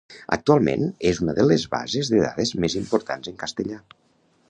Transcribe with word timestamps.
Actualment 0.35 0.87
és 1.09 1.19
una 1.25 1.35
de 1.41 1.45
les 1.51 1.67
bases 1.75 2.11
de 2.15 2.25
dades 2.25 2.57
més 2.67 2.81
importants 2.83 3.33
en 3.35 3.41
castellà. 3.45 3.83